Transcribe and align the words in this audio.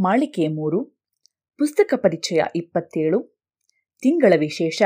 ಮಾಳಿಕೆ 0.00 0.48
ಮೂರು, 0.48 0.84
ಪುಸ್ತಕ 1.58 1.94
ಪರಿಚಯ 1.96 2.42
ಇಪ್ಪತ್ತೇಳು, 2.56 3.40
ತಿಂಗಳ 4.00 4.32
ವಿಶೇಷ 4.38 4.82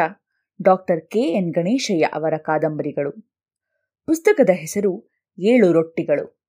ಡಾಕ್ಟರ್ 0.63 1.11
ಕೆ 1.11 1.19
ಎನ್ 1.19 1.53
ಗಣೇಶಯ್ಯ 1.53 2.05
ಅವರ 2.05 2.37
ಕಾದಂಬರಿಗಳು. 2.37 3.13
ಪುಸ್ತಕದ 4.07 4.51
ಹೆಸರು 4.51 5.11
ಏಳು 5.39 5.73
ರೊಟ್ಟಿಗಳು. 5.73 6.45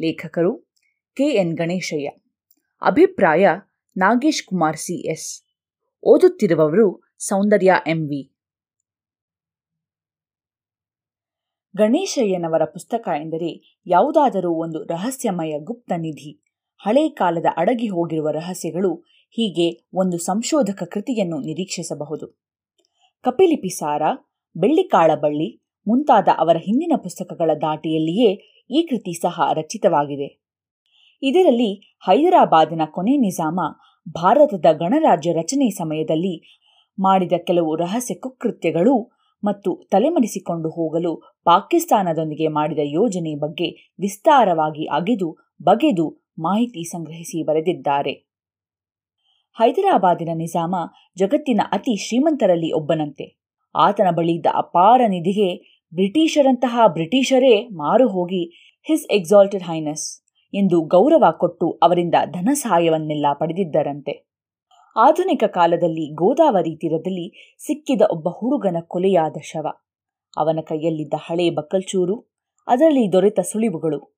ಲೇಖಕರು 0.00 0.72
ಕೆ 1.14 1.24
ಎನ್ 1.24 1.56
ಗಣೇಶಯ್ಯ. 1.56 2.08
ಅಭಿಪ್ರಾಯ 2.82 3.48
ನಾಗೇಶ್ 3.96 4.46
ಕುಮಾರ್ 4.46 4.76
ಸಿ 4.76 5.10
ಎಸ್. 5.10 5.42
ಓದುತ್ತಿರುವವರು 6.02 7.14
ಸೌಂದರ್ಯ 7.18 7.74
ಎಂವಿ 7.86 8.34
ಗಣೇಶಯ್ಯನವರ 11.76 12.64
ಪುಸ್ತಕ 12.64 13.08
ಎಂದರೆ 13.08 13.80
ಯಾವುದಾದರೂ 13.86 14.52
ಒಂದು 14.52 14.84
ರಹಸ್ಯಮಯ 14.84 15.58
ಗುಪ್ತ 15.58 15.92
ನಿಧಿ. 15.96 16.53
ಹಳೆ 16.86 17.08
ಕಾಲದ 17.08 17.46
ಅಡಗಿ 17.56 17.88
ಹೋಗಿರುವ 17.88 18.30
ರಹಸ್ಯಗಳು 18.30 18.94
ಹೀಗೆ 19.30 19.86
ಒಂದು 19.94 20.18
ಸಂಶೋಧಕ 20.18 20.82
ಕೃತಿಯನ್ನು 20.82 21.40
ನಿರೀಕ್ಷಿಸಬಹುದು. 21.40 22.26
ಕಪಿಲಿಪಿಸಾರ 23.22 24.02
ಬೆಳ್ಳಿಕಾಳಬಳ್ಳಿ 24.56 25.62
ಮುಂತಾದ 25.88 26.28
ಅವರ 26.38 26.56
ಹಿಂದಿನ 26.56 26.92
ಪುಸ್ತಕಗಳ 26.96 27.50
ದಾಟಿಯಲ್ಲಿಯೇ 27.60 28.34
ಈ 28.70 28.82
ಕೃತಿ 28.82 29.12
ಸಹ 29.22 29.40
ರಚಿತವಾಗಿದೆ. 29.52 30.40
ಇದರಲ್ಲಿ 31.22 31.98
ಹೈದರಾಬಾದಿನ 32.06 32.80
ಕೊನೆ 32.84 33.16
ನಿಜಾಮ, 33.16 33.60
ಭಾರತದ 34.14 34.66
ಗಣರಾಜ್ಯ 34.72 35.32
ರಚನೆ 35.32 35.70
ಸಮಯದಲ್ಲಿ 35.70 36.64
ಮಾಡಿದ 37.00 37.32
ಕೆಲವು 37.46 37.76
ರಹಸ್ಯ 37.76 38.14
ಕುಕೃತ್ಯಗಳು 38.14 39.10
ಮತ್ತು 39.44 39.88
ತಲೆಮರೆಸಿಕೊಂಡು 39.90 40.68
ಹೋಗಲು 40.70 41.16
ಪಾಕಿಸ್ತಾನದೊಂದಿಗೆ 41.44 42.48
ಮಾಡಿದ 42.48 42.78
ಯೋಜನೆ 42.82 43.34
ಬಗ್ಗೆ 43.34 43.94
ವಿಸ್ತಾರವಾಗಿ 44.00 44.84
ಅಗೆದು, 44.84 45.48
ಬಗೆದು 45.62 46.23
ಮಾಹಿತಿ 46.38 46.84
ಸಂಗ್ರಹಿಸಿ 46.84 47.42
ಬರೆದಿದ್ದಾರೆ. 47.42 48.12
ಹೈದರಾಬಾದಿನ 49.58 50.28
ನಿಜಾಮ 50.34 50.74
ಜಗತ್ತಿನ 51.18 51.60
ಅತಿ 51.72 52.08
ಶ್ರೀಮಂತರಲ್ಲಿ 52.08 52.72
ಒಬ್ಬನಂತೆ. 52.72 53.44
ಆತನ 53.76 54.06
ಬಳಿಯಿದ್ದ 54.16 54.46
ಅಪಾರ 54.54 55.00
ನಿಧಿಗೆ 55.08 55.54
ಬ್ರಿಟಿಷರಂತಹ 55.94 56.80
ಬ್ರಿಟಿಷರೇ 56.86 57.66
ಮಾರು 57.68 58.08
ಹೋಗಿ 58.08 58.44
ಹಿಸ್ 58.86 59.06
ಎಕ್ಸಾಲ್ಟೆಡ್ 59.12 59.62
ಹೈನಸ್ 59.62 60.22
ಎಂದು 60.54 60.80
ಗೌರವ 60.80 61.24
ಕೊಟ್ಟು 61.30 61.70
ಅವರಿಂದ 61.82 62.14
ಧನ 62.24 62.48
ಸಹಾಯವನ್ನೆಲ್ಲ 62.52 63.26
ಪಡೆದಿದ್ದರಂತೆ. 63.32 64.34
ಆಧುನಿಕ 64.96 65.44
ಕಾಲದಲ್ಲಿ 65.44 66.14
ಗೋದಾವರಿ 66.14 66.76
ತೀರದಲ್ಲಿ 66.76 67.56
ಸಿಕ್ಕಿದ 67.66 68.02
ಒಬ್ಬ 68.10 68.28
ಹುಡುಗನ 68.28 68.76
ಕೊಲೆಯಾದ 68.86 69.36
ಶವ. 69.42 69.66
ಅವನ 70.36 70.58
ಕೈಯಲ್ಲಿದ್ದ 70.66 71.14
ಹಳೆ 71.18 71.50
ಬಕ್ಕಲ್ಚೂರು, 71.50 72.16
ಅದರಲ್ಲಿ 72.66 73.12
ದೊರೆತ 73.12 73.40
ಸುಳಿವುಗಳು 73.40 74.14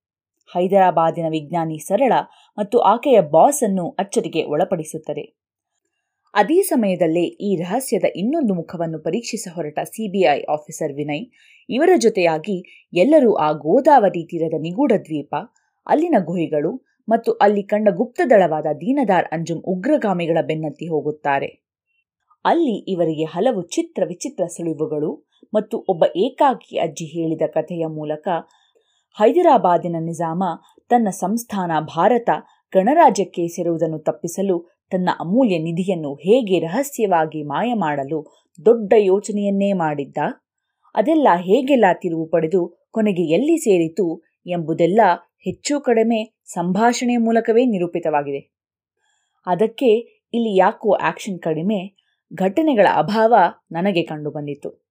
ಹೈದರಾಬಾದಿನ 0.54 1.26
ವಿಜ್ಞಾನಿ 1.28 1.78
ಸರಳ 1.78 2.12
ಮತ್ತು 2.58 2.78
ಆಕೆಯ 2.78 3.20
ಬಾಸ್ 3.20 3.62
ಅನ್ನು 3.62 3.84
ಅಚ್ಚರಿಗೆ 3.98 4.42
ಒಳಪಡಿಸುತ್ತದೆ. 4.44 5.24
ಅದೇ 6.34 6.62
ಸಮಯದಲ್ಲೇ 6.62 7.22
ಈ 7.22 7.50
ರಹಸ್ಯದ 7.56 8.04
ಇನ್ನೊಂದು 8.16 8.54
ಮುಖವನ್ನು 8.54 8.98
ಪರೀಕ್ಷಿಸ 8.98 9.48
ಹೊರಟ 9.54 9.78
ಸಿಬಿಐ 9.84 10.42
ಆಫೀಸರ್ 10.48 10.92
ವಿನಯ್, 10.92 11.24
ಇವರ 11.68 11.90
ಜೊತೆಯಾಗಿ 11.96 12.56
ಎಲ್ಲರೂ 12.92 13.34
ಆ 13.34 13.52
ಗೋದಾವರಿ 13.52 14.22
ತೀರದ 14.22 14.54
ನಿಗೂಢ 14.58 14.92
ದ್ವೀಪ, 14.92 15.34
ಅಲ್ಲಿನ 15.86 16.14
ಗುಹೆಗಳು 16.20 16.72
ಮತ್ತು 17.08 17.32
ಅಲ್ಲಿ 17.32 17.62
ಕಂಡ 17.62 17.88
ಗುಪ್ತದಳವಾದ 17.90 18.66
ದೀನದಾರ್ 18.80 19.28
ಅಂಜುಮ್ 19.32 19.62
ಉಗ್ರಗಾಮಿಗಳ 19.66 20.38
ಬೆನ್ನತ್ತಿ 20.40 20.86
ಹೋಗುತ್ತಾರೆ. 20.88 21.48
ಅಲ್ಲಿ 22.44 22.76
ಇವರಿಗೆ 22.92 23.24
ಹಲವು 23.24 23.62
ಚಿತ್ರ 23.62 24.02
ವಿಚಿತ್ರ 24.06 24.44
ಸುಳಿವುಗಳು 24.46 25.10
ಮತ್ತು 25.54 25.84
ಒಬ್ಬ 25.88 26.04
ಏಕಾಕಿ 26.16 26.76
ಅಜ್ಜಿ 26.78 27.04
ಹೇಳಿದ 27.04 27.42
ಕಥೆಯ 27.46 27.86
ಮೂಲಕ 27.86 28.28
ಹೈದರಾಬಾದಿನ 29.18 29.96
ನಿಜಾಮ 30.00 30.44
ತನ್ನ 30.88 31.08
ಸಂಸ್ಥಾನ 31.10 31.72
ಭಾರತ 31.80 32.30
ಗಣರಾಜ್ಯಕ್ಕೆ 32.74 33.48
ಸೇರುವುದನ್ನು 33.48 33.98
ತಪ್ಪಿಸಲು 33.98 34.76
ತನ್ನ 34.90 35.08
ಅಮೂಲ್ಯ 35.20 35.58
ನಿಧಿಯನ್ನು 35.58 36.14
ಹೇಗೆ 36.14 36.58
ರಹಸ್ಯವಾಗಿ 36.58 37.42
ಮಾಯ 37.42 37.74
ಮಾಡಲು 37.74 38.36
ದೊಡ್ಡ 38.66 38.92
ಯೋಚನೆಯನ್ನೇ 38.98 39.72
ಮಾಡಿದ್ದ? 39.72 40.18
ಅದೆಲ್ಲ 40.94 41.28
ಹೇಗೆಲ್ಲ 41.36 41.84
ತಿರುವು 41.92 42.26
ಪಡೆದು 42.26 42.88
ಕೊನೆಗೆ 42.90 43.22
ಎಲ್ಲಿ 43.22 43.56
ಸೇರಿತು 43.56 44.22
ಎಂಬುದೆಲ್ಲ 44.46 45.00
ಹೆಚ್ಚು 45.44 45.80
ಕಡಿಮೆ 45.80 46.42
ಸಂಭಾಷಣೆಯ 46.44 47.16
ಮೂಲಕವೇ 47.16 47.64
ನಿರೂಪಿತವಾಗಿದೆ. 47.64 48.54
ಅದಕ್ಕೆ 49.46 49.90
ಇಲ್ಲಿ 50.34 50.56
ಯಾಕೋ 50.56 50.92
ಆಕ್ಷನ್ 50.92 51.38
ಕಡಿಮೆ, 51.38 51.96
ಘಟನೆಗಳ 52.34 52.86
ಅಭಾವ 52.94 53.34
ನನಗೆ 53.72 54.02
ಕಂಡುಬಂದಿತು 54.02 54.85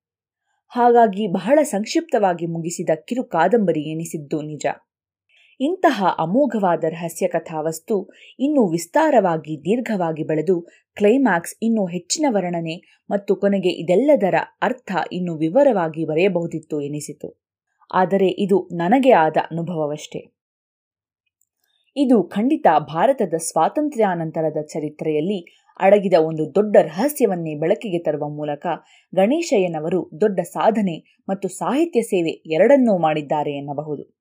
ಹಾಗಾಗಿ 0.69 1.27
ಬಹಳ 1.27 1.59
ಸಂಕ್ಷಿಪ್ತವಾಗಿ 1.63 2.45
ಮುಗಿಸಿದ 2.45 2.89
ಕಿರು 2.95 3.23
ಕಾದಂಬರಿ 3.23 3.81
ಎನಿಸಿದ್ದು 3.81 4.41
ನಿಜ. 4.41 4.65
ಇಂತಹ 5.59 6.15
ಅಮೋಘವಾದ 6.19 6.83
ರಹಸ್ಯ 6.83 7.27
ಕಥಾವಸ್ತು 7.27 8.09
ಇನ್ನೂ 8.39 8.71
ವಿಸ್ತಾರವಾಗಿ 8.71 9.59
ದೀರ್ಘವಾಗಿ 9.59 10.23
ಬೆಳೆದು 10.23 10.61
ಕ್ಲೈಮ್ಯಾಕ್ಸ್ 10.97 11.55
ಇನ್ನೂ 11.61 11.85
ಹೆಚ್ಚಿನ 11.85 12.25
ವರ್ಣನೆ 12.29 13.03
ಮತ್ತು 13.09 13.35
ಕೊನೆಗೆ 13.35 13.69
ಇದೆಲ್ಲದರ 13.69 14.35
ಅರ್ಥ 14.61 14.91
ಇನ್ನೂ 15.11 15.35
ವಿವರವಾಗಿ 15.37 16.05
ಬರೆಯಬಹುದಿತ್ತು 16.05 16.81
ಎನಿಸಿತು. 16.81 17.29
ಆದರೆ 17.93 18.27
ಇದು 18.27 18.69
ನನಗೆ 18.73 19.11
ಆದ 19.11 19.37
ಅನುಭವವಷ್ಟೇ. 19.51 20.21
ಇದು 21.95 22.23
ಖಂಡಿತ 22.23 22.67
ಭಾರತದ 22.79 23.33
ಸ್ವಾತಂತ್ರ್ಯಾನಂತರದ 23.37 24.61
ಚರಿತ್ರೆಯಲ್ಲಿ 24.61 25.39
ಅಡಗಿದ 25.79 26.13
ಒಂದು 26.19 26.55
ದೊಡ್ಡ 26.55 26.77
ರಹಸ್ಯವನ್ನೇ 26.81 27.55
ಬೆಳಕಿಗೆ 27.55 28.03
ತರುವ 28.03 28.29
ಮೂಲಕ 28.29 28.67
ಗಣೇಶಯ್ಯನವರು 29.15 30.11
ದೊಡ್ಡ 30.21 30.39
ಸಾಧನೆ 30.39 31.21
ಮತ್ತು 31.29 31.47
ಸಾಹಿತ್ಯ 31.47 32.01
ಸೇವೆ 32.01 32.29
ಎರಡನ್ನೂ 32.29 32.97
ಮಾಡಿದ್ದಾರೆ 32.97 33.51
ಎನ್ನಬಹುದು. 33.51 34.17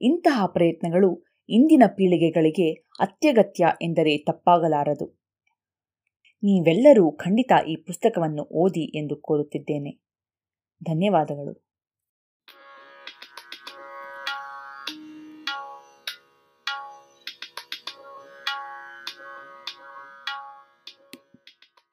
ಇಂತಹ 0.00 0.46
ಪ್ರಯತ್ನಗಳು 0.46 1.24
ಇಂದಿನ 1.48 1.82
ಪೀಳಿಗೆಗಳಿಗೆ 1.86 2.72
ಅತ್ಯಗತ್ಯ 3.00 3.66
ಎಂದರೆ 3.82 4.18
ತಪ್ಪಾಗಲಾರದು. 4.18 5.18
ನೀವೆಲ್ಲರೂ 6.42 7.12
ಖಂಡಿತ 7.12 7.52
ಈ 7.68 7.76
ಪುಸ್ತಕವನ್ನು 7.76 8.42
ಓದಿ 8.42 8.98
ಎಂದು 8.98 9.16
ಕೋರುತ್ತಿದ್ದೇನೆ. 9.16 9.90
ಧನ್ಯವಾದಗಳು. 10.84 11.67